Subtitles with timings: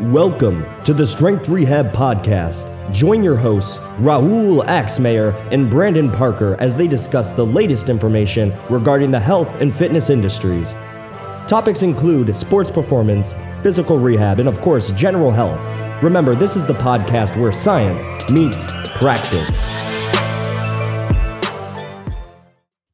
[0.00, 2.66] Welcome to the Strength Rehab Podcast.
[2.92, 9.10] Join your hosts, Raul Axtmayer and Brandon Parker, as they discuss the latest information regarding
[9.10, 10.74] the health and fitness industries.
[11.48, 13.32] Topics include sports performance,
[13.62, 15.58] physical rehab, and of course, general health.
[16.02, 18.66] Remember, this is the podcast where science meets
[18.98, 19.58] practice.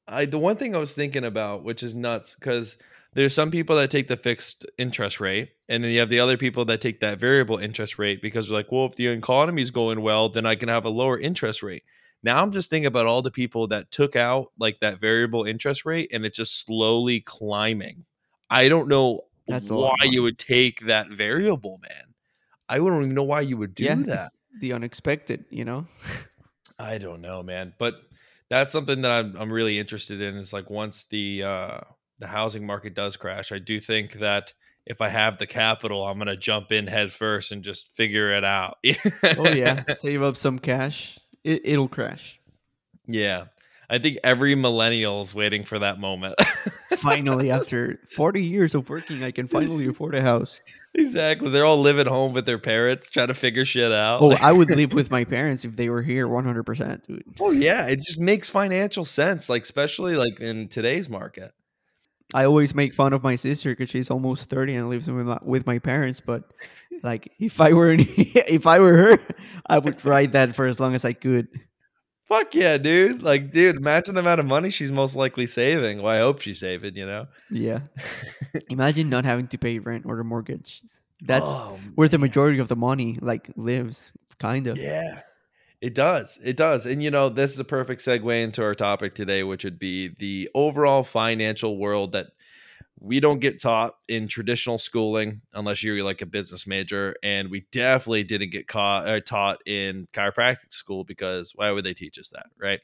[0.06, 2.76] I, the one thing I was thinking about, which is nuts, because
[3.14, 6.36] there's some people that take the fixed interest rate, and then you have the other
[6.36, 9.70] people that take that variable interest rate because they're like, well, if the economy is
[9.70, 11.84] going well, then I can have a lower interest rate.
[12.22, 15.84] Now I'm just thinking about all the people that took out like that variable interest
[15.84, 18.04] rate and it's just slowly climbing.
[18.48, 22.14] I don't know That's why you would take that variable, man.
[22.68, 24.30] I wouldn't even know why you would do yeah, that.
[24.60, 25.86] the unexpected, you know.
[26.78, 27.74] I don't know, man.
[27.78, 27.96] But
[28.48, 30.36] that's something that I'm I'm really interested in.
[30.36, 31.80] Is like once the uh,
[32.22, 34.52] the housing market does crash, I do think that
[34.86, 38.44] if I have the capital, I'm gonna jump in head first and just figure it
[38.44, 38.78] out.
[39.36, 41.18] oh yeah, save up some cash.
[41.42, 42.40] It, it'll crash.
[43.06, 43.46] yeah.
[43.90, 46.36] I think every millennial is waiting for that moment.
[46.96, 50.62] Finally, after 40 years of working, I can finally afford a house.
[50.94, 51.50] exactly.
[51.50, 54.22] They're all living home with their parents, trying to figure shit out.
[54.22, 57.24] Oh, I would live with my parents if they were here 100%, dude.
[57.38, 61.52] oh yeah, it just makes financial sense, like especially like in today's market.
[62.34, 65.38] I always make fun of my sister because she's almost 30 and lives with my,
[65.42, 66.20] with my parents.
[66.20, 66.44] But
[67.02, 69.18] like, if I were if I were her,
[69.66, 71.48] I would ride that for as long as I could.
[72.28, 73.22] Fuck yeah, dude.
[73.22, 76.00] Like, dude, imagine the amount of money she's most likely saving.
[76.00, 77.26] Well, I hope she's saving, you know?
[77.50, 77.80] Yeah.
[78.70, 80.80] Imagine not having to pay rent or a mortgage.
[81.20, 84.78] That's Oh, where the majority of the money like lives, kind of.
[84.78, 85.20] yeah.
[85.82, 86.38] It does.
[86.44, 86.86] It does.
[86.86, 90.14] And, you know, this is a perfect segue into our topic today, which would be
[90.20, 92.28] the overall financial world that
[93.00, 97.16] we don't get taught in traditional schooling unless you're like a business major.
[97.24, 101.94] And we definitely didn't get caught, uh, taught in chiropractic school because why would they
[101.94, 102.46] teach us that?
[102.56, 102.78] Right.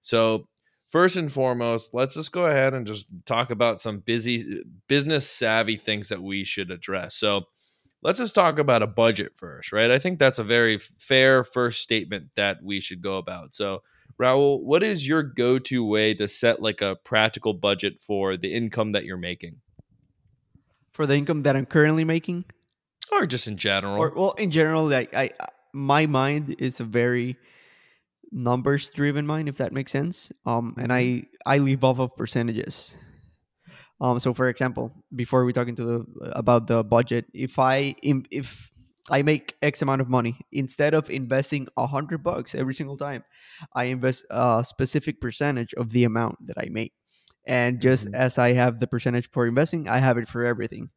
[0.00, 0.48] So,
[0.88, 5.76] first and foremost, let's just go ahead and just talk about some busy business savvy
[5.76, 7.16] things that we should address.
[7.16, 7.46] So,
[8.06, 9.90] let's just talk about a budget first, right?
[9.90, 13.52] I think that's a very fair first statement that we should go about.
[13.52, 13.82] So,
[14.20, 18.92] Raul, what is your go-to way to set like a practical budget for the income
[18.92, 19.56] that you're making,
[20.92, 22.44] For the income that I'm currently making,
[23.12, 24.00] or just in general?
[24.00, 27.36] or well, in general, like I, I- my mind is a very
[28.32, 30.32] numbers driven mind, if that makes sense.
[30.46, 32.96] Um, and I I live off of percentages.
[34.00, 38.70] Um, so for example, before we talk into the about the budget, if I if
[39.10, 43.24] I make X amount of money, instead of investing a hundred bucks every single time,
[43.74, 46.92] I invest a specific percentage of the amount that I make.
[47.46, 48.14] And just Mhm.
[48.14, 50.90] as I have the percentage for investing, I have it for everything.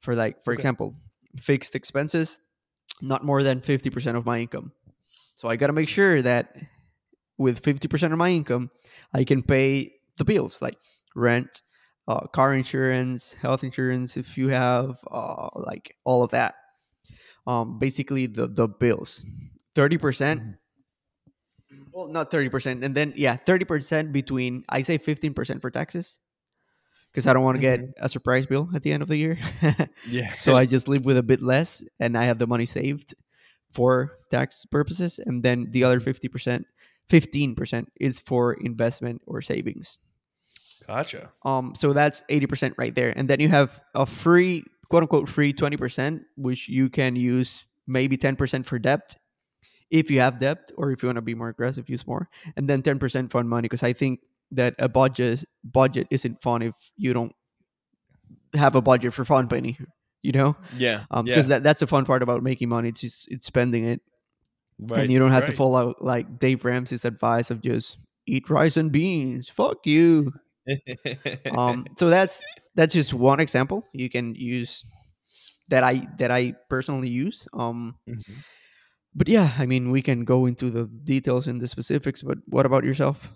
[0.00, 0.58] For like, for Okay.
[0.58, 0.96] example,
[1.40, 2.40] fixed expenses,
[3.00, 4.72] not more than 50% of my income.
[5.36, 6.54] So I got to make sure that
[7.38, 8.70] with 50% of my income,
[9.12, 10.76] I can pay the bills like
[11.16, 11.62] rent,
[12.06, 16.54] uh, car insurance, health insurance, if you have uh, like all of that.
[17.46, 19.24] Um, basically, the, the bills.
[19.74, 20.42] 30%, percent
[21.94, 22.84] well, not 30%.
[22.84, 26.18] And then, yeah, 30% between, I say 15% for taxes
[27.12, 29.38] because I don't want to get a surprise bill at the end of the year.
[30.08, 30.34] yeah.
[30.36, 33.14] so I just live with a bit less and I have the money saved
[33.70, 35.20] for tax purposes.
[35.24, 36.64] And then the other 50%,
[37.08, 40.00] 15% is for investment or savings.
[40.86, 41.30] Gotcha.
[41.44, 43.12] Um, so that's 80% right there.
[43.16, 48.16] And then you have a free, quote unquote, free 20%, which you can use maybe
[48.16, 49.16] 10% for debt
[49.90, 52.28] if you have debt, or if you want to be more aggressive, use more.
[52.56, 56.74] And then 10% fund money, because I think that a budget budget isn't fun if
[56.96, 57.32] you don't
[58.54, 59.78] have a budget for fun money,
[60.22, 60.56] you know?
[60.76, 61.04] Yeah.
[61.10, 61.34] Um, yeah.
[61.34, 62.88] because that, that's the fun part about making money.
[62.88, 64.00] It's just it's spending it,
[64.80, 68.76] right, and you don't have to follow like Dave Ramsey's advice of just eat rice
[68.76, 69.48] and beans.
[69.48, 70.32] Fuck you
[71.56, 72.42] um so that's
[72.74, 74.84] that's just one example you can use
[75.68, 78.44] that i that i personally use um Mhm.
[79.14, 82.66] but yeah i mean we can go into the details and the specifics but what
[82.66, 83.28] about yourself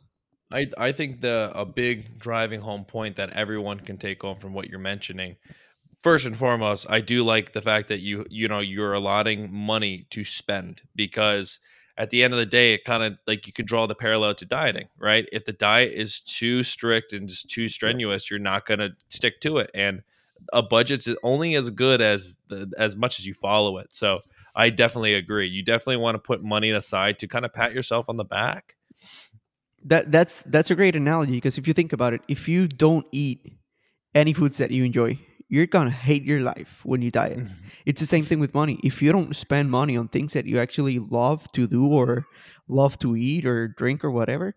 [0.50, 4.54] I I think the a big driving home point that everyone can take home from
[4.54, 5.36] what you're mentioning.
[6.00, 10.06] First and foremost, I do like the fact that you you know you're allotting money
[10.10, 11.58] to spend because
[11.98, 14.34] at the end of the day, it kind of like you can draw the parallel
[14.36, 15.28] to dieting, right?
[15.32, 19.40] If the diet is too strict and just too strenuous, you're not going to stick
[19.40, 20.02] to it, and
[20.52, 23.88] a budget's only as good as the as much as you follow it.
[23.92, 24.20] So
[24.54, 25.48] I definitely agree.
[25.48, 28.76] You definitely want to put money aside to kind of pat yourself on the back.
[29.84, 33.06] that that's that's a great analogy because if you think about it if you don't
[33.12, 33.56] eat
[34.14, 35.18] any foods that you enjoy
[35.48, 37.38] you're gonna hate your life when you diet.
[37.38, 37.48] Mhm.
[37.86, 38.78] It's the same thing with money.
[38.84, 42.26] If you don't spend money on things that you actually love to do or
[42.68, 44.54] love to eat or drink or whatever,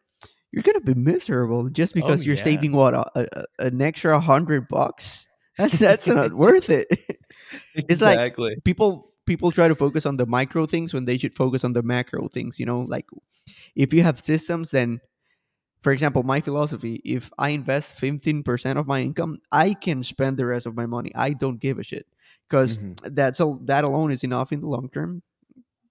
[0.51, 2.43] you're gonna be miserable just because you're yeah.
[2.43, 5.27] saving what a, a, an extra hundred bucks.
[5.57, 6.87] That's that's not worth it.
[7.75, 11.63] It's like- people people try to focus on the micro things when they should focus
[11.63, 13.05] on the macro things you know like
[13.75, 14.99] if you have systems then
[15.81, 20.45] for example my philosophy if i invest 15% of my income i can spend the
[20.45, 22.05] rest of my money i don't give a shit
[22.49, 22.97] because Mhm.
[23.15, 25.21] that's a, that alone is enough in the long term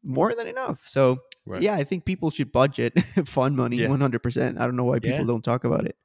[0.03, 1.63] more than enough so Right.
[1.63, 2.93] yeah i think people should budget
[3.27, 3.89] fund money Yeah.
[3.89, 5.27] 100% i don't know why people Yeah.
[5.27, 5.97] don't talk about it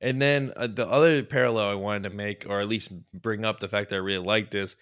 [0.00, 3.58] And then uh, the other parallel I wanted to make, or at least bring up
[3.58, 4.76] the fact that I really like this,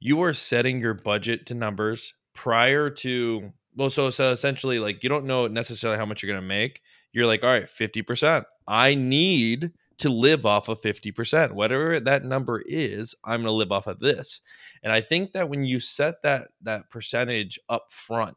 [0.00, 5.08] you are setting your budget to numbers prior to well, so so essentially, like you
[5.08, 6.80] don't know necessarily how much you're gonna make.
[7.16, 8.44] You're like, all right, fifty percent.
[8.68, 13.14] I need to live off of fifty percent, whatever that number is.
[13.24, 14.42] I'm gonna live off of this,
[14.82, 18.36] and I think that when you set that that percentage up front,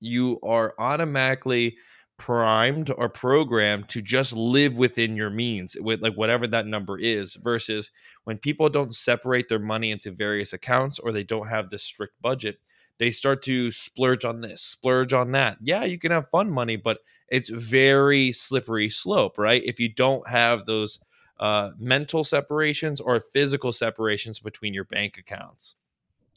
[0.00, 1.76] you are automatically
[2.18, 7.34] primed or programmed to just live within your means with like whatever that number is
[7.34, 7.92] versus
[8.24, 12.14] when people don't separate their money into various accounts or they don't have this strict
[12.20, 12.56] budget
[12.98, 16.76] they start to splurge on this splurge on that yeah you can have fun money
[16.76, 16.98] but
[17.28, 21.00] it's very slippery slope right if you don't have those
[21.38, 25.74] uh, mental separations or physical separations between your bank accounts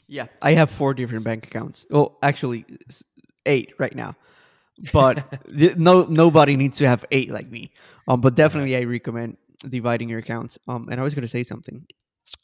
[0.07, 1.85] Yeah, I have four different bank accounts.
[1.89, 2.65] Well, actually,
[3.45, 4.15] eight right now.
[4.91, 7.71] But th- no, nobody needs to have eight like me.
[8.07, 10.57] Um, but definitely, I recommend dividing your accounts.
[10.67, 11.85] Um, and I was going to say something.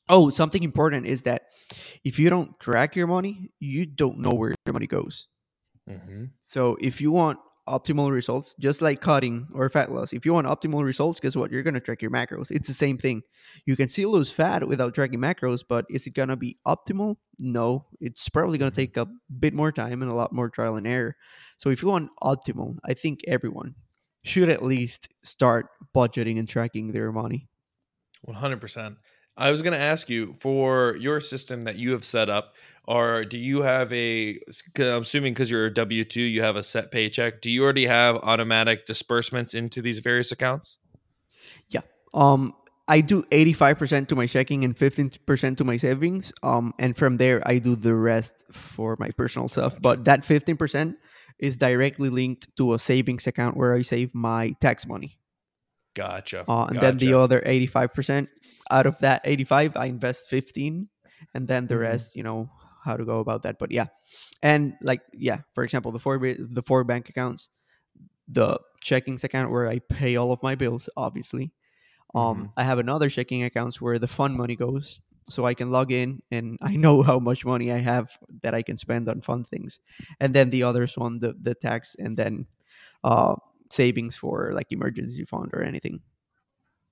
[0.07, 1.43] Oh, something important is that
[2.03, 5.27] if you don't track your money, you don't know where your money goes.
[5.89, 6.25] mm-hmm.
[6.41, 10.45] So if you want optimal results, just like cutting or fat loss, if you want
[10.47, 11.51] optimal results, guess what?
[11.51, 12.51] You're gonna track your macros.
[12.51, 13.23] It's the same thing.
[13.65, 17.15] You can still lose fat without tracking macros, but is it gonna be optimal?
[17.39, 17.85] No.
[17.99, 19.07] It's probably gonna take a
[19.39, 21.15] bit more time and a lot more trial and error.
[21.57, 23.73] So if you want optimal, I think everyone
[24.23, 27.47] should at least start budgeting and tracking their money.
[28.27, 28.97] 100%.
[29.37, 32.53] I was going to ask you for your system that you have set up,
[32.85, 34.39] or do you have a,
[34.77, 37.41] I'm assuming because you're a W 2, you have a set paycheck.
[37.41, 40.77] Do you already have automatic disbursements into these various accounts?
[41.67, 41.81] Yeah,
[42.13, 42.53] um,
[42.87, 46.31] I do 85% to my checking and 15% to my savings.
[46.43, 49.75] Um, and from there, I do the rest for my personal stuff.
[49.81, 50.95] But that 15%
[51.39, 55.17] is directly linked to a savings account where I save my tax money.
[55.95, 56.45] Gotcha.
[56.47, 58.29] Uh, and then the other 85%,
[58.69, 60.89] out of that 85, I invest 15.
[61.33, 61.79] And then the Mhm.
[61.81, 62.49] rest, you know,
[62.83, 63.57] how to go about that.
[63.57, 63.87] But yeah.
[64.43, 67.49] And like, yeah, for example, the four, the four bank accounts,
[68.27, 71.51] the checkings account where I pay all of my bills, obviously.
[72.13, 72.51] Um, Mhm.
[72.57, 76.21] I have another checking accounts where the fun money goes, so I can log in
[76.31, 79.79] and I know how much money I have that I can spend on fun things.
[80.19, 82.47] And then the others one, the the tax, and then
[83.03, 83.35] uh,
[83.71, 86.01] savings for like emergency fund or anything.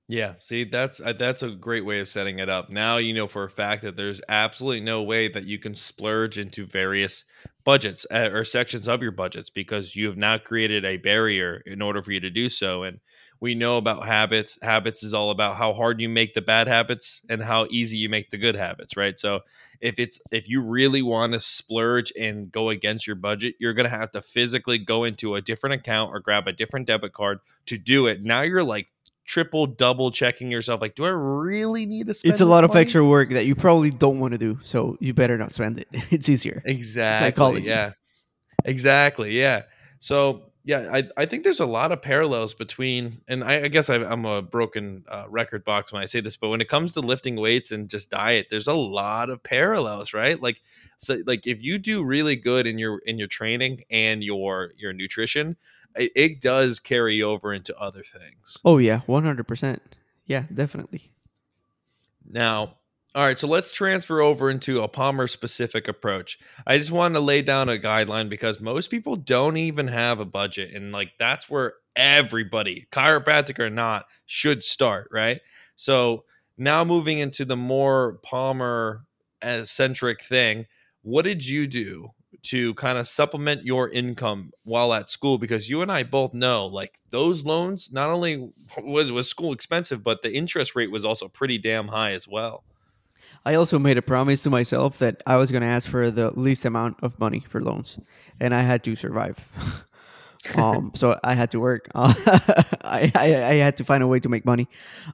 [0.10, 2.70] Yeah, see, that's uh, that's a great way of setting it up.
[2.70, 6.38] Now you know for a fact that there's absolutely no way that you can splurge
[6.38, 7.24] into various
[7.64, 11.82] budgets uh, or sections of your budgets because you have now created a barrier in
[11.82, 12.84] order for you to do so.
[12.84, 13.00] And
[13.44, 14.58] we know about habits.
[14.62, 18.08] Habits is all about how hard you make the bad habits and how easy you
[18.08, 19.20] make the good habits, right?
[19.20, 19.42] So
[19.82, 23.90] if it's if you really want to splurge and go against your budget, you're gonna
[23.90, 27.78] have to physically go into a different account or grab a different debit card to
[27.78, 28.24] do it.
[28.24, 28.88] Now you're like
[29.26, 32.76] triple double checking yourself like do i really need to spend It's a lot of
[32.76, 35.88] extra work that you probably don't want to do, so you better not spend it.
[36.12, 36.62] It's easier.
[36.66, 37.68] exactly psychology.
[37.68, 37.92] yeah
[38.64, 39.64] exactly yeah
[40.00, 43.90] so yeah I, I think there's a lot of parallels between and i, I guess
[43.90, 46.94] I, i'm a broken uh, record box when i say this but when it comes
[46.94, 50.62] to lifting weights and just diet there's a lot of parallels right like
[50.98, 54.94] so like if you do really good in your in your training and your your
[54.94, 55.58] nutrition
[55.96, 59.82] it, it does carry over into other things Oh yeah, one hundred percent.
[60.26, 61.12] Yeah, definitely.
[62.28, 62.78] Now,
[63.16, 66.40] all right, so let's transfer over into a Palmer specific approach.
[66.66, 70.26] I just wanted to lay down a guideline because most people don't even have a
[70.26, 70.74] budget.
[70.74, 75.42] And like that's where everybody, chiropractic or not, should start, right?
[75.76, 76.24] So
[76.58, 79.06] now moving into the more Palmer
[79.64, 80.66] centric thing,
[81.04, 82.12] what did you do
[82.44, 85.38] to kind of supplement your income while at school?
[85.38, 88.52] Because you and I both know like those loans, not only
[88.82, 92.64] was was school expensive, but the interest rate was also pretty damn high as well.
[93.46, 96.32] I also made a promise to myself that I was going to ask for the
[96.40, 98.00] least amount of money for loans,
[98.40, 99.38] and I had to survive.
[100.56, 101.90] um, so I had to work.
[101.96, 104.68] I, I I had to find a way to make money,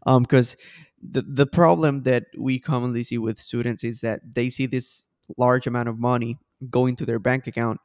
[0.06, 0.58] um, because
[1.02, 5.08] the the problem that we commonly see with students is that they see this
[5.38, 6.38] large amount of money
[6.70, 7.80] going to their bank account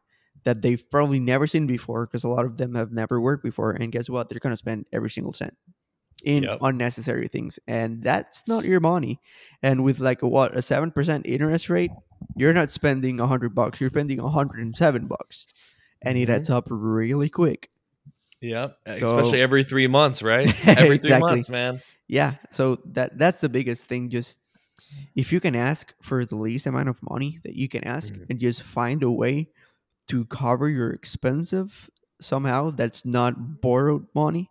[0.45, 3.73] that they've probably never seen before because a lot of them have never worked before
[3.73, 5.55] and guess what they're going to spend every single cent
[6.25, 6.59] in Yep.
[6.63, 9.21] unnecessary things and that's not your money
[9.63, 11.91] and with like a what a 7% interest rate
[12.37, 15.47] you're not spending 100 bucks you're spending 107 bucks
[16.03, 17.71] and it adds up really quick
[18.41, 20.49] Yeah, So- especially every three months, right?
[20.69, 21.31] Every three Exactly.
[21.31, 21.81] months, man.
[22.09, 24.39] yeah so that that's the biggest thing just
[25.15, 28.27] if you can ask for the least amount of money that you can ask Mhm.
[28.31, 29.49] and just find a way
[30.09, 31.89] to cover your expensive
[32.21, 34.51] somehow that's not borrowed money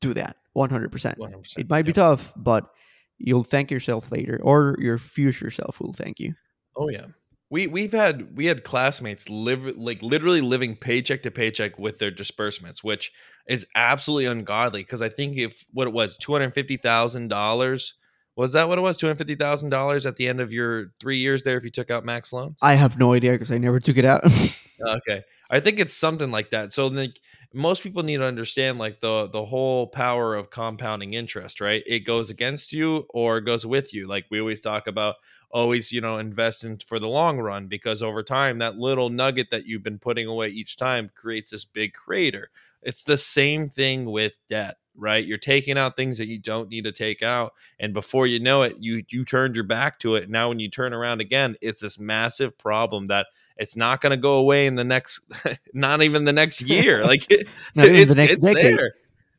[0.00, 0.90] do that 100%.
[0.90, 1.58] 100%.
[1.58, 1.86] It might yep.
[1.86, 2.70] be tough, but
[3.18, 6.34] you'll thank yourself later or your future self will thank you.
[6.76, 7.06] Oh yeah.
[7.50, 12.12] We we've had we had classmates live like literally living paycheck to paycheck with their
[12.12, 13.10] disbursements, which
[13.48, 17.92] is absolutely ungodly because I think if what it was, $250,000
[18.36, 20.92] was that what it was two hundred fifty thousand dollars at the end of your
[21.00, 22.58] three years there if you took out max loans.
[22.62, 24.22] i have no idea because i never took it out
[24.86, 25.22] Okay.
[25.50, 26.72] I think it's something like that.
[26.72, 27.20] So like
[27.52, 31.82] most people need to understand like the the whole power of compounding interest, right?
[31.86, 34.06] It goes against you or it goes with you.
[34.06, 35.16] Like we always talk about
[35.50, 39.50] always, you know, invest in for the long run because over time that little nugget
[39.50, 42.50] that you've been putting away each time creates this big crater.
[42.82, 45.24] It's the same thing with debt, right?
[45.24, 48.62] You're taking out things that you don't need to take out and before you know
[48.62, 50.30] it, you you turned your back to it.
[50.30, 53.26] Now when you turn around again, it's this massive problem that
[53.60, 55.20] it's not going to go away in the next
[55.74, 58.78] not even the next year like it, it's, the next it's decade.
[58.78, 58.94] there.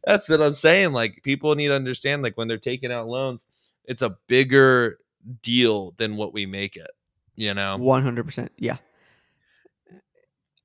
[0.05, 3.45] that's what i'm saying like people need to understand like when they're taking out loans
[3.85, 4.99] it's a bigger
[5.41, 6.91] deal than what we make it
[7.35, 8.77] you know 100% yeah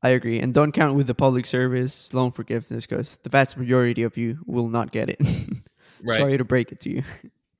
[0.03, 0.41] i agree.
[0.41, 2.13] And don't count with the public service.
[2.15, 5.21] Loan forgiveness because the vast majority of you will not get it.
[6.05, 6.19] Right.
[6.19, 7.05] Sorry to break it to you.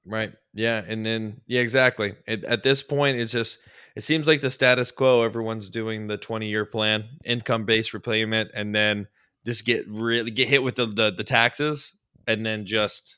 [0.05, 0.33] Right.
[0.53, 2.15] Yeah and then yeah exactly.
[2.29, 3.59] At, at this point it's just
[3.97, 8.51] it seems like the status quo everyone's doing the 20 year plan income based repayment
[8.53, 9.09] and then
[9.47, 11.95] just get really get hit with the, the the taxes
[12.27, 13.17] and then just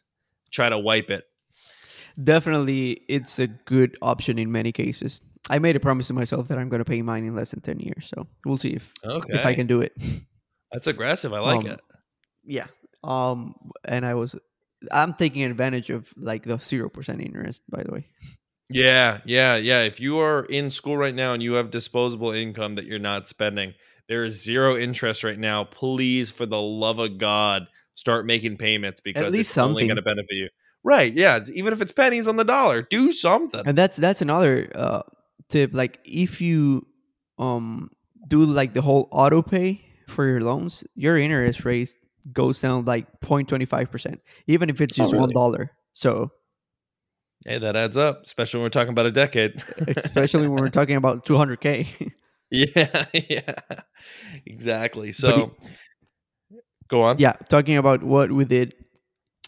[0.53, 1.25] try to wipe it.
[2.23, 6.59] Definitely it's a good option in many cases i made a promise to myself that
[6.59, 9.35] i'm going to pay mine in less than 10 years so we'll see if okay
[9.35, 9.93] if i can do it
[10.73, 11.81] that's aggressive i like Um, it
[12.45, 12.67] yeah
[13.05, 14.35] um and i was
[14.93, 18.07] i'm taking advantage of like the 0% interest by the way
[18.71, 19.81] Yeah, yeah, yeah.
[19.83, 23.27] If you are in school right now and you have disposable income that you're not
[23.27, 23.73] spending,
[24.11, 25.65] there is zero interest right now.
[25.65, 29.89] Please, for the love of God, start making payments because least it's only something.
[29.89, 30.49] going to benefit you.
[30.85, 31.13] Right?
[31.15, 31.41] Yeah.
[31.53, 33.63] Even if it's pennies on the dollar, do something.
[33.65, 35.03] and that's that's another uh
[35.49, 36.87] tip like if you
[37.39, 37.91] um
[38.29, 41.95] do like the whole auto pay for your loans your interest rate
[42.33, 45.21] goes down like 0.25% even if it's Oh, just really?
[45.21, 46.31] one dollar so
[47.47, 49.63] hey, that adds up, especially when we're talking about a decade.
[49.87, 51.87] especially when we're talking about 200k
[52.51, 53.55] yeah, yeah,
[54.47, 55.13] exactly.
[55.13, 55.53] So,
[56.89, 57.19] go on.
[57.19, 58.75] yeah talking about what we did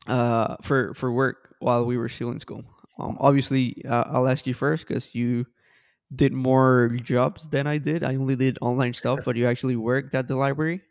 [0.07, 2.63] uh for for work while we were still in school
[2.99, 5.47] um obviously uh, i'll ask you first because you
[6.15, 10.15] did more jobs than i did i only did online stuff but you actually worked
[10.15, 10.83] at the library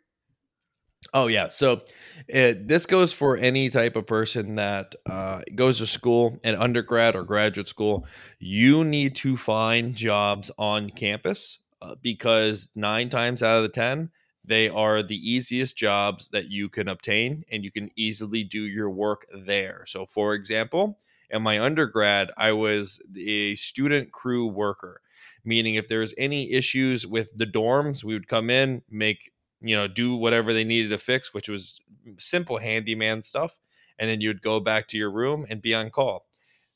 [1.12, 1.48] Oh yeah.
[1.48, 1.82] So
[2.28, 7.16] it, this goes for any type of person that uh, goes to school, an undergrad
[7.16, 8.06] or graduate school.
[8.38, 14.10] You need to find jobs on campus uh, because nine times out of the ten,
[14.44, 18.90] they are the easiest jobs that you can obtain, and you can easily do your
[18.90, 19.84] work there.
[19.86, 20.98] So, for example,
[21.30, 25.00] in my undergrad, I was a student crew worker,
[25.44, 29.86] meaning if there's any issues with the dorms, we would come in, make you know,
[29.86, 31.80] do whatever they needed to fix, which was
[32.16, 33.58] simple handyman stuff.
[33.98, 36.26] And then you'd go back to your room and be on call.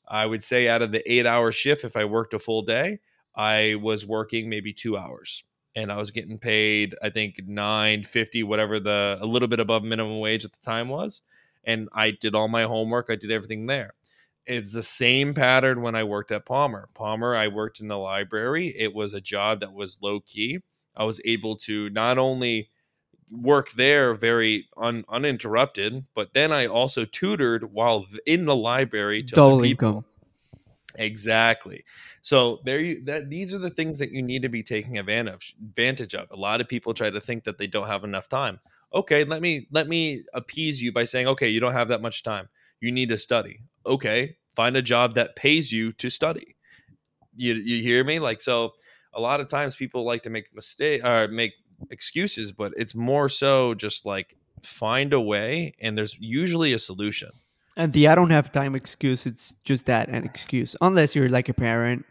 [0.07, 2.99] I would say out of the eight hour shift, if I worked a full day,
[3.35, 5.43] I was working maybe two hours
[5.75, 9.83] and I was getting paid, I think nine fifty, whatever the a little bit above
[9.83, 11.23] minimum wage at the time was.
[11.63, 13.95] And I did all my homework, I did everything there.
[14.47, 16.87] It's the same pattern when I worked at Palmer.
[16.93, 18.67] Palmer, I worked in the library.
[18.77, 20.59] It was a job that was low key.
[20.95, 22.69] I was able to not only
[23.31, 29.35] work there very un, uninterrupted, but then I also tutored while in the library to
[29.35, 29.87] double people.
[29.87, 30.05] income
[30.97, 31.83] Exactly.
[32.21, 35.55] So there you that these are the things that you need to be taking advantage
[35.61, 36.29] advantage of.
[36.31, 38.59] A lot of people try to think that they don't have enough time.
[38.93, 42.23] Okay, let me let me appease you by saying, okay, you don't have that much
[42.23, 42.49] time.
[42.79, 43.61] You need to study.
[43.85, 46.55] Okay, find a job that pays you to study.
[47.35, 48.19] You you hear me?
[48.19, 48.73] Like so
[49.13, 51.53] a lot of times people like to make mistake or make
[51.89, 57.29] excuses, but it's more so just like find a way and there's usually a solution.
[57.77, 60.75] And the I don't have time excuse, it's just that an excuse.
[60.79, 62.05] Unless you're like a parent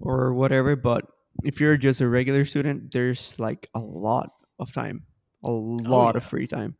[0.00, 0.76] or whatever.
[0.76, 1.04] But
[1.44, 5.04] if you're just a regular student, there's like a lot of time,
[5.44, 6.18] a oh, lot yeah.
[6.18, 6.76] of free time.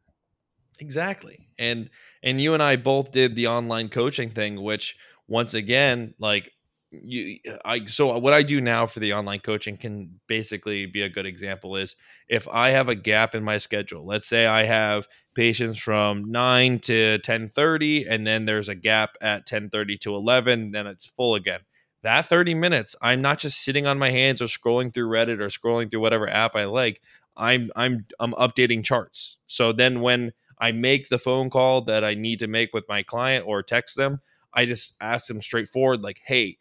[0.81, 1.49] Exactly.
[1.59, 1.91] And
[2.23, 6.53] and you and I both did the online coaching thing, which once again, like
[6.91, 11.09] you I so what I do now for the online coaching can basically be a
[11.09, 11.97] good example is
[12.29, 14.07] if I have a gap in my schedule.
[14.07, 19.47] Let's say I have patients from 9 to 10:30 and then there's a gap at
[19.47, 21.61] 10:30 to 11, then it's full again.
[22.05, 25.49] That 30 minutes, I'm not just sitting on my hands or scrolling through Reddit or
[25.49, 27.01] scrolling through whatever app I like.
[27.37, 29.37] I'm I'm I'm updating charts.
[29.47, 33.03] So then when I make the phone call that I need to make with my
[33.03, 34.21] client or text them,
[34.53, 36.59] I just ask them straightforward like, "Hey,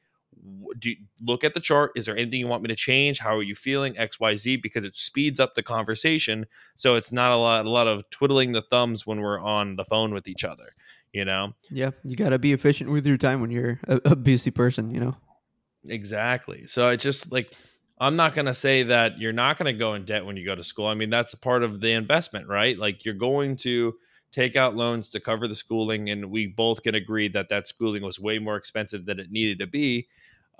[0.78, 0.94] do
[1.26, 1.92] look at the chart.
[1.96, 3.20] Is there anything you want me to change?
[3.20, 3.96] How are you feeling?
[3.96, 8.08] Xyz because it speeds up the conversation so it's not a lot a lot of
[8.12, 10.76] twiddling the thumbs when we're on the phone with each other
[11.14, 11.54] you know?
[11.70, 14.92] Yeah, you got to be efficient with your time when you're a, a busy person,
[14.92, 15.16] you know.
[15.88, 17.54] exactly so i just like
[18.00, 20.46] i'm not going to say that you're not going to go in debt when you
[20.46, 20.88] go to school.
[20.88, 22.78] I mean that's a part of the investment right?
[22.78, 23.96] Like you're going to
[24.32, 28.04] take out loans to cover the schooling and we both can agree that that schooling
[28.04, 30.08] was way more expensive than it needed to be.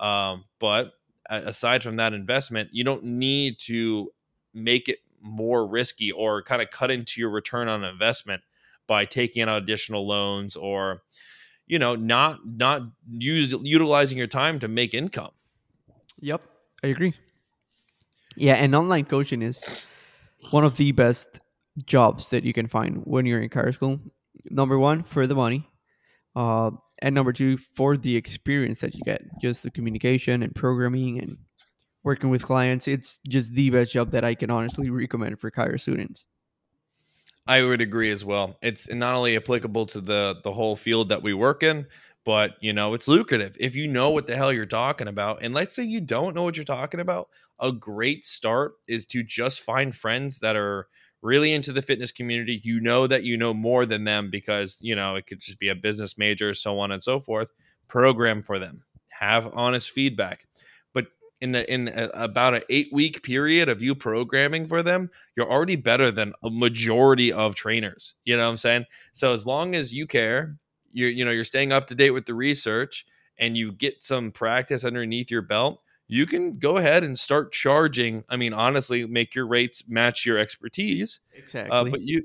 [0.00, 0.92] Um, but
[1.28, 4.10] aside from that investment you don't need to
[4.54, 8.42] make it more risky or kind of cut into your return on investment
[8.86, 11.02] by taking out additional loans or
[11.66, 15.30] you know not not use, utilizing your time to make income.
[16.20, 16.42] Yep,
[16.82, 17.14] I agree.
[18.38, 19.62] Yeah, and online coaching is
[20.50, 21.40] one of the best
[21.84, 24.00] jobs that you can find when you're in chiro school.
[24.48, 25.68] Number one, for the money,
[26.36, 31.18] uh, and number two, for the experience that you get, just the communication and programming
[31.18, 31.36] and
[32.04, 32.86] working with clients.
[32.86, 36.26] It's just the best job that I can honestly recommend for Kairos students.
[37.48, 38.56] I would agree as well.
[38.62, 41.86] It's not only applicable to the the whole field that we work in,
[42.28, 45.38] but you know, it's lucrative if you know what the hell you're talking about.
[45.40, 49.22] And let's say you don't know what you're talking about, a great start is to
[49.22, 50.88] just find friends that are
[51.22, 52.60] really into the fitness community.
[52.62, 55.70] You know that you know more than them because, you know, it could just be
[55.70, 57.50] a business major, so on and so forth.
[57.88, 58.82] Program for them.
[59.08, 60.46] Have honest feedback.
[60.92, 61.06] But
[61.40, 65.50] in the in a, about an 8 week period of you programming for them, you're
[65.50, 68.16] already better than a majority of trainers.
[68.26, 68.84] You know what I'm saying?
[69.14, 70.58] So as long as you care,
[70.92, 73.06] you're you know, you're staying up to date with the research
[73.38, 78.24] and you get some practice underneath your belt, you can go ahead and start charging.
[78.28, 81.20] I mean, honestly, make your rates match your expertise.
[81.34, 81.70] Exactly.
[81.70, 82.24] Uh, but you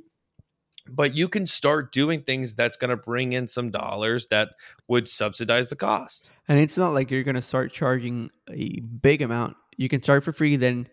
[0.87, 4.49] but you can start doing things that's going to bring in some dollars that
[4.87, 6.29] would subsidize the cost.
[6.47, 9.55] And it's not like you're going to start charging a big amount.
[9.77, 10.87] You can start for free, then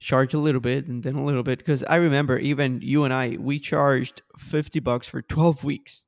[0.00, 1.58] charge a little bit, and then a little bit.
[1.58, 6.06] Because I remember even you and I, we charged 50 bucks for 12 weeks.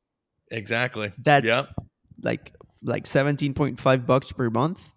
[0.50, 1.12] Exactly.
[1.18, 1.68] That's Yep.
[2.22, 4.92] like like 17.5 bucks per month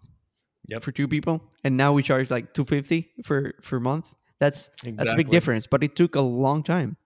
[0.68, 0.82] Yep.
[0.82, 1.42] for two people.
[1.64, 4.12] And now we charge like 250 for for a month.
[4.40, 6.96] That's that's a big difference, but it took a long time.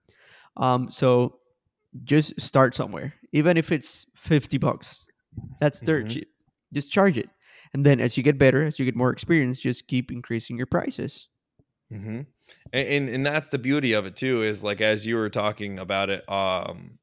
[0.57, 1.39] Um, so
[2.03, 5.07] just start somewhere, even if it's 50 bucks.
[5.59, 6.09] That's dirt Mhm.
[6.09, 6.29] cheap.
[6.73, 7.29] Just charge it.
[7.73, 10.67] And then as you get better, as you get more experience, just keep increasing your
[10.67, 11.27] prices.
[11.91, 12.21] hmm
[12.73, 14.43] And, and and that's the beauty of it too.
[14.43, 16.97] Is like as you were talking about it um,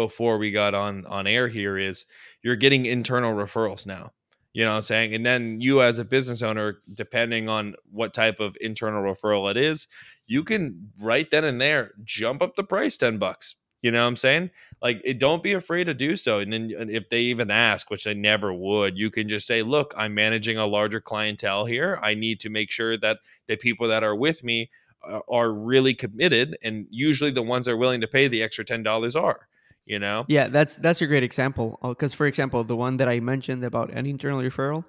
[0.00, 2.06] before we got on on air here, is
[2.42, 4.12] you're getting internal referrals now.
[4.52, 5.14] You know what I'm saying?
[5.14, 9.56] And then you as a business owner, depending on what type of internal referral it
[9.56, 9.86] is,
[10.26, 13.54] you can right then and there jump up the price 10 bucks.
[13.82, 14.50] You know what I'm saying?
[14.82, 16.40] Like it, don't be afraid to do so.
[16.40, 19.62] And then and if they even ask, which they never would, you can just say,
[19.62, 21.98] look, I'm managing a larger clientele here.
[22.02, 24.70] I need to make sure that the people that are with me
[25.08, 26.58] uh, are really committed.
[26.62, 29.48] And usually the ones that are willing to pay the extra $10 are,
[29.90, 30.24] you know?
[30.28, 31.78] Yeah, that's that's a great example.
[31.82, 34.84] Because, for example, the one that I mentioned about an internal referral,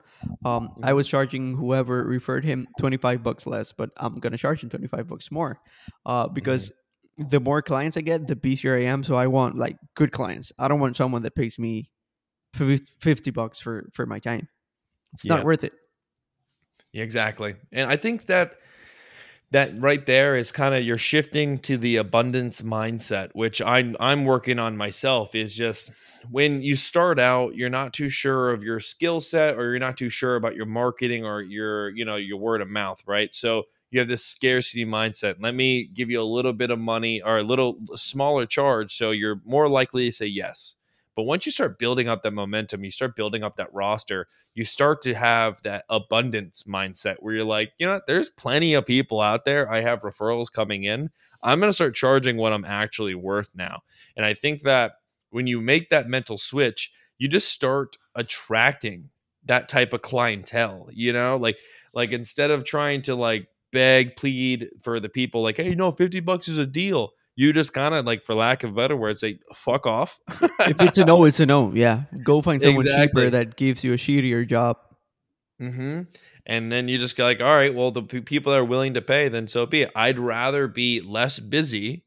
[0.45, 4.61] um, I was charging whoever referred him twenty five bucks less, but I'm gonna charge
[4.63, 5.59] him twenty five bucks more,
[6.05, 6.71] uh, because
[7.17, 9.03] the more clients I get, the busier I am.
[9.03, 10.53] So I want like good clients.
[10.59, 11.89] I don't want someone that pays me
[12.53, 14.47] fifty bucks for for my time.
[15.13, 15.35] It's Yeah.
[15.35, 15.73] not worth it.
[16.93, 17.55] Yeah, exactly.
[17.71, 18.53] And I think that
[19.51, 24.25] that right there is kind of you're shifting to the abundance mindset, which I'm I'm
[24.25, 25.91] working on myself is just
[26.29, 29.97] when you start out, you're not too sure of your skill set or you're not
[29.97, 33.33] too sure about your marketing or your, you know, your word of mouth, right?
[33.33, 35.35] So you have this scarcity mindset.
[35.39, 39.11] Let me give you a little bit of money or a little smaller charge so
[39.11, 40.75] you're more likely to say yes.
[41.15, 44.65] But once you start building up that momentum, you start building up that roster, you
[44.65, 49.21] start to have that abundance mindset where you're like, you know, there's plenty of people
[49.21, 49.71] out there.
[49.71, 51.09] I have referrals coming in.
[51.43, 53.81] I'm going to start charging what I'm actually worth now.
[54.15, 54.93] And I think that
[55.29, 59.09] when you make that mental switch, you just start attracting
[59.45, 61.37] that type of clientele, you know?
[61.37, 61.57] Like
[61.93, 66.19] like instead of trying to like beg, plead for the people like, "Hey, no, 50
[66.19, 69.39] bucks is a deal." You just kind of like for lack of better words say,
[69.53, 70.19] "Fuck off."
[70.67, 71.71] if it's a no, it's a no.
[71.73, 73.07] Yeah, go find someone Exactly.
[73.23, 74.77] cheaper that gives you a shittier job.
[75.59, 76.01] hmm
[76.45, 78.93] And then you just go like, all right, well, the p- people that are willing
[78.95, 79.91] to pay, then so be it.
[79.95, 82.03] I'd rather be less busy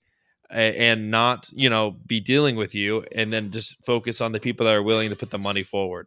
[0.50, 4.66] and not, you know, be dealing with you, and then just focus on the people
[4.66, 6.06] that are willing to put the money forward.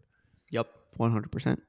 [0.51, 1.61] Yep, one hundred percent.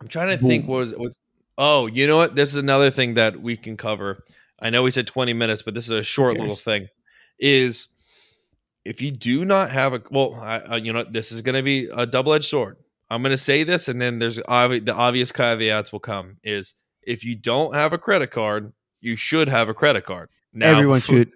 [0.00, 0.74] I'm trying to think Boom.
[0.74, 1.18] what was.
[1.56, 2.34] Oh, you know what?
[2.34, 4.22] This is another thing that we can cover.
[4.64, 6.88] I know we said 20 minutes, but this is a short little thing.
[7.38, 7.88] Is
[8.84, 11.62] if you do not have a well, I, uh, you know, this is going to
[11.62, 12.78] be a double-edged sword.
[13.10, 16.38] I'm going to say this, and then there's obvi- the obvious caveats will come.
[16.42, 20.30] Is if you don't have a credit card, you should have a credit card.
[20.52, 21.32] Now, Everyone before- should.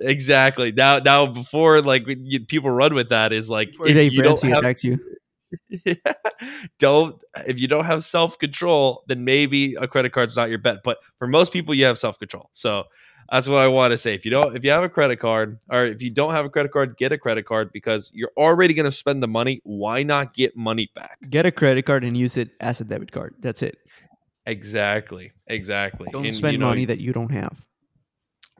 [0.00, 0.98] exactly now.
[0.98, 4.64] Now, before like you, people run with that is like Before if you don't have
[4.64, 4.84] attacks
[6.78, 10.78] don't if you don't have self control, then maybe a credit card's not your bet.
[10.84, 12.50] But for most people, you have self control.
[12.52, 12.84] So
[13.30, 14.14] that's what I want to say.
[14.14, 16.50] If you don't, if you have a credit card, or if you don't have a
[16.50, 19.60] credit card, get a credit card because you're already going to spend the money.
[19.64, 21.18] Why not get money back?
[21.28, 23.36] Get a credit card and use it as a debit card.
[23.38, 23.78] That's it.
[24.46, 26.08] Exactly, exactly.
[26.10, 27.64] Don't And, spend you know, money that you don't have.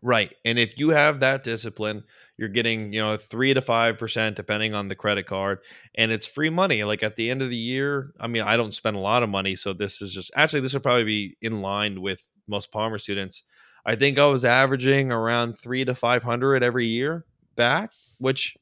[0.02, 0.34] Right.
[0.44, 2.04] And if you have that discipline,
[2.40, 5.58] you're getting, you know, three to five percent depending on the credit card.
[5.94, 6.82] And it's free money.
[6.84, 9.28] Like at the end of the year, I mean, I don't spend a lot of
[9.28, 9.54] money.
[9.56, 13.44] So this is just actually this would probably be in line with most Palmer students.
[13.86, 17.26] I think I was averaging around three to five hundred every year
[17.56, 18.56] back, which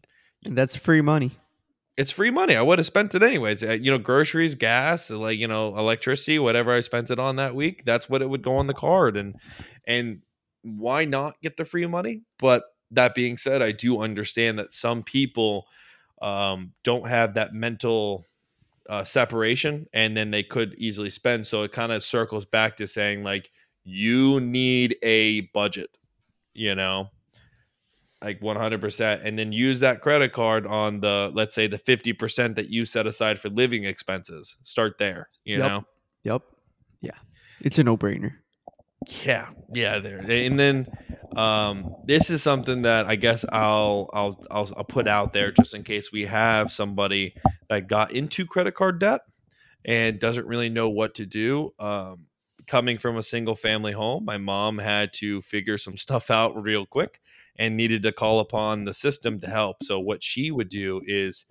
[0.44, 1.30] that's free money.
[1.96, 2.54] it's free money.
[2.56, 3.64] I would have spent it anyways.
[3.64, 7.54] Uh, You know, groceries, gas, like you know, electricity, whatever I spent it on that
[7.54, 9.16] week, that's what it would go on the card.
[9.16, 9.36] And
[9.86, 10.22] and
[10.62, 12.22] why not get the free money?
[12.38, 15.66] But that being said, I do understand that some people
[16.22, 18.24] um, don't have that mental
[18.88, 21.46] uh, separation, and then they could easily spend.
[21.46, 23.50] So it kind of circles back to saying like
[23.84, 25.90] you need a budget,
[26.54, 27.10] you know
[28.22, 32.68] like 100% and then use that credit card on the let's say the 50% that
[32.68, 35.68] you set aside for living expenses start there you Yep.
[35.68, 35.84] know
[36.24, 36.42] Yep.
[37.00, 37.12] Yeah.
[37.60, 38.34] It's a no brainer.
[39.08, 39.48] Yeah.
[39.72, 40.18] Yeah there.
[40.18, 40.86] And then
[41.36, 45.84] um this is something that i guess I'll, I'll i'll put out there just in
[45.84, 47.34] case we have somebody
[47.68, 49.20] that got into credit card debt
[49.84, 51.74] and doesn't really know what to do.
[51.78, 52.26] Um
[52.66, 56.86] coming from a single family home my mom had to figure some stuff out real
[56.86, 57.20] quick
[57.56, 59.82] and needed to call upon the system to help.
[59.82, 61.44] So what she would do is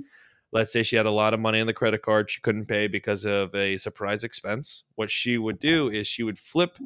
[0.52, 2.88] let's say she had a lot of money on the credit card she couldn't pay
[2.88, 4.84] because of a surprise expense.
[4.96, 6.78] What she would do is she would flip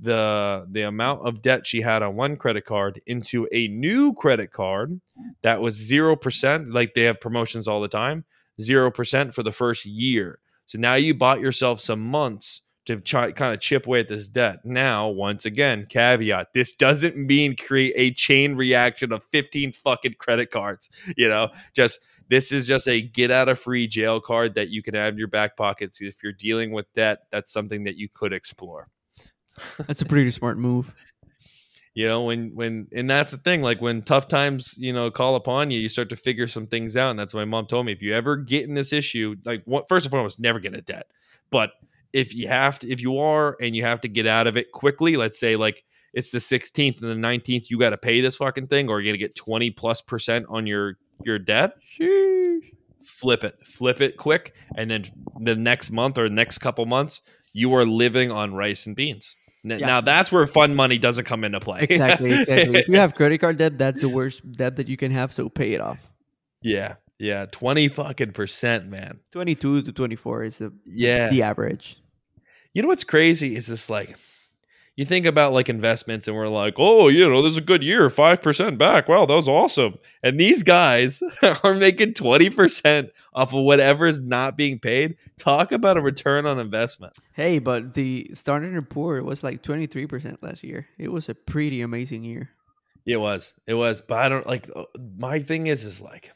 [0.00, 4.52] the the amount of debt she had on one credit card into a new credit
[4.52, 5.00] card
[5.42, 8.24] that was 0% like they have promotions all the time
[8.60, 10.40] 0% for the first year.
[10.66, 14.28] So now you bought yourself some months to try kind of chip away at this
[14.28, 14.60] debt.
[14.64, 20.50] Now once again caveat this doesn't mean create a chain reaction of 15 fucking credit
[20.50, 21.48] cards you know?
[21.74, 25.14] Just this is just a get out of free jail card that you can have
[25.14, 28.88] in your back pockets if you're dealing with debt that's something that you could explore
[29.86, 30.92] That's a pretty smart move.
[31.94, 35.34] you know when when and that's the thing like when tough times you know call
[35.34, 37.84] upon you you start to figure some things out and that's what my mom told
[37.86, 40.74] me if you ever get in this issue like what first and foremost never get
[40.74, 41.06] a debt
[41.50, 41.72] but
[42.12, 44.70] if you have to if you are and you have to get out of it
[44.70, 45.82] quickly let's say like
[46.14, 49.12] it's the 16th and the 19th you got to pay this fucking thing or you're
[49.12, 52.72] gonna get 20 plus percent on your your debt Sheesh.
[53.02, 55.04] flip it flip it quick and then
[55.40, 59.78] the next month or next couple months you are living on rice and beans Yeah.
[59.78, 62.78] now that's where fun money doesn't come into play Exactly, exactly.
[62.78, 65.48] if you have credit card debt, that's the worst debt that you can have, so
[65.48, 65.98] pay it off.
[66.62, 69.20] Yeah, yeah, twenty fucking percent, man.
[69.32, 71.96] 22 to 24 is the, Yeah, the average.
[72.74, 74.16] you know what's crazy is this like,
[74.98, 77.84] you think about like investments, and we're like, oh, you know, this is a good
[77.84, 79.08] year, five percent back.
[79.08, 79.94] Wow, that was awesome.
[80.24, 81.22] And these guys
[81.62, 85.16] are making twenty percent off of whatever is not being paid.
[85.38, 87.16] Talk about a return on investment.
[87.32, 90.88] Hey, but the Standard and Poor was like 23% last year.
[90.98, 92.50] It was a pretty amazing year.
[93.06, 94.68] It was, it was, but I don't like.
[94.74, 94.82] uh,
[95.16, 96.32] My thing is, is like,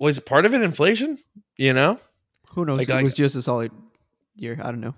[0.00, 1.18] was part of it inflation?
[1.56, 2.00] You know,
[2.54, 2.78] Who knows?
[2.78, 3.70] Like, it was just a solid
[4.34, 4.58] year.
[4.60, 4.96] I don't know.